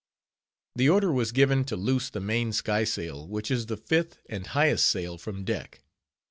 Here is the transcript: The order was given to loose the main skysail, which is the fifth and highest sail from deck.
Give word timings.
The 0.75 0.89
order 0.89 1.11
was 1.11 1.31
given 1.31 1.63
to 1.65 1.75
loose 1.75 2.09
the 2.09 2.19
main 2.19 2.53
skysail, 2.53 3.27
which 3.27 3.51
is 3.51 3.67
the 3.67 3.77
fifth 3.77 4.17
and 4.27 4.47
highest 4.47 4.85
sail 4.89 5.19
from 5.19 5.43
deck. 5.43 5.83